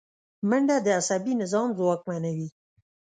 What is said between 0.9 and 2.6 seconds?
عصبي نظام ځواکمنوي